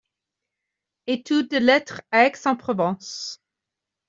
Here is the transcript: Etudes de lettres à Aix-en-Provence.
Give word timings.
Etudes 1.05 1.47
de 1.51 1.57
lettres 1.59 2.01
à 2.09 2.25
Aix-en-Provence. 2.25 3.39